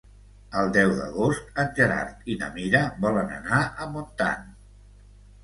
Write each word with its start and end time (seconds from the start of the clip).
El 0.59 0.69
deu 0.77 0.93
d'agost 0.99 1.59
en 1.63 1.69
Gerard 1.81 2.25
i 2.33 2.39
na 2.41 2.49
Mira 2.57 2.83
volen 3.05 3.31
anar 3.37 3.61
a 3.61 3.89
Montant. 3.93 4.51